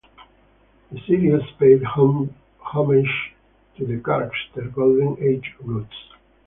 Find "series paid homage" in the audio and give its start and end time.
1.05-3.05